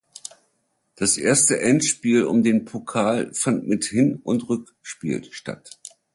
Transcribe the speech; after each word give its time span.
Das 0.95 1.19
erste 1.19 1.59
Endspiel 1.59 2.23
um 2.23 2.41
den 2.41 2.65
Pokal 2.65 3.31
fand 3.35 3.67
mit 3.67 3.85
Hin- 3.85 4.19
und 4.23 4.49
Rückspiel 4.49 5.31
statt. 5.31 5.77